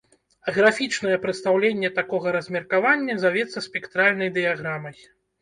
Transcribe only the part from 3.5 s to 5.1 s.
спектральнай дыяграмай.